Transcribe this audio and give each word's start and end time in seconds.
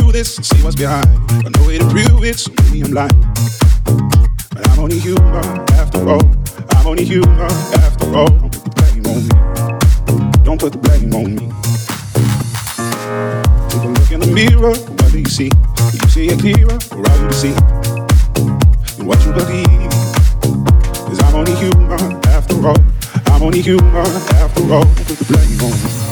this 0.00 0.36
and 0.36 0.46
see 0.46 0.62
what's 0.62 0.76
behind. 0.76 1.06
Got 1.42 1.56
no 1.58 1.66
way 1.66 1.78
to 1.78 1.84
prove 1.88 2.24
it, 2.24 2.38
so 2.38 2.52
maybe 2.64 2.82
I'm 2.82 2.92
lying. 2.92 3.20
But 4.50 4.68
I'm 4.68 4.78
only 4.78 4.98
human 4.98 5.34
after 5.72 6.08
all. 6.08 6.22
I'm 6.70 6.86
only 6.86 7.04
human 7.04 7.40
after 7.40 8.06
all. 8.14 8.28
Don't 8.28 8.50
put 8.50 8.62
the 8.64 8.70
blame 8.78 9.06
on 9.06 9.22
me. 9.28 10.44
Don't 10.44 10.60
put 10.60 10.72
the 10.72 10.78
blame 10.78 11.14
on 11.14 11.34
me. 11.34 11.46
Take 13.70 13.82
a 13.82 13.88
look 13.88 14.10
in 14.10 14.20
the 14.20 14.26
mirror, 14.26 14.74
what 14.74 15.12
do 15.12 15.18
you 15.18 15.26
see? 15.26 15.48
Do 15.48 15.98
you 16.02 16.08
see 16.08 16.26
it 16.28 16.40
clearer, 16.40 16.78
or 16.92 17.10
are 17.10 17.18
you 17.22 17.28
deceived? 17.28 17.60
In 18.98 19.06
what 19.06 19.24
you 19.24 19.32
believe? 19.32 19.90
Cause 21.08 21.22
I'm 21.24 21.34
only 21.34 21.54
human 21.56 22.24
after 22.28 22.54
all. 22.66 22.76
I'm 23.26 23.42
only 23.42 23.60
human 23.60 24.06
after 24.40 24.62
all. 24.72 24.84
Don't 24.84 25.06
put 25.06 25.18
the 25.18 25.24
blame 25.24 25.60
on 25.60 25.72
me. 25.72 26.11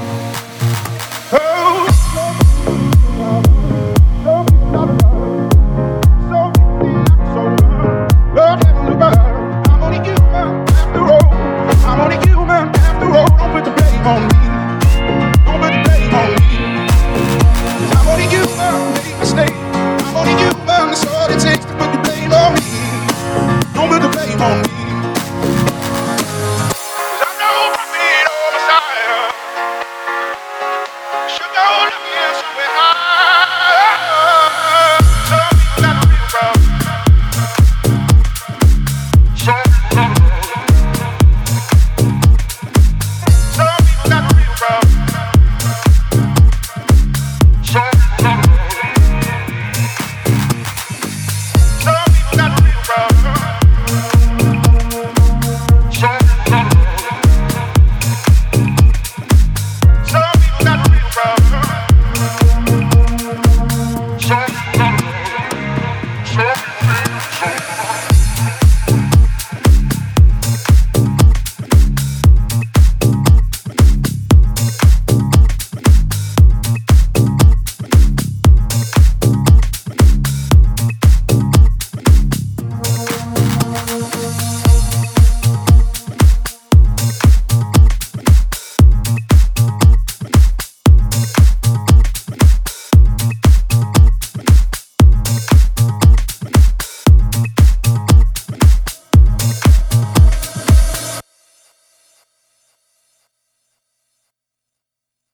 Sure. 66.31 66.70